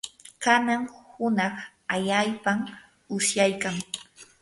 [0.43, 0.81] kanan
[1.13, 1.55] hunaq
[1.93, 2.59] allaapam
[3.15, 3.75] usyaykan.